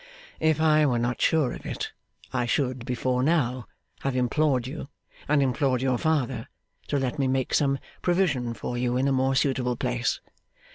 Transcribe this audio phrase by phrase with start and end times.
[0.39, 1.91] If I were not sure of it,
[2.33, 3.67] I should, before now,
[3.99, 4.87] have implored you,
[5.27, 6.47] and implored your father,
[6.87, 10.19] to let me make some provision for you in a more suitable place.